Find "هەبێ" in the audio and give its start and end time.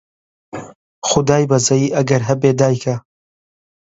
2.29-2.51